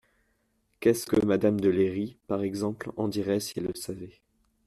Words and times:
Qu’est-ce 0.79 1.05
que 1.05 1.23
madame 1.23 1.59
de 1.59 1.69
Léry, 1.69 2.17
par 2.25 2.41
exemple, 2.41 2.91
en 2.97 3.07
dirait 3.07 3.39
si 3.39 3.53
elle 3.59 3.65
le 3.67 3.75
savait? 3.75 4.19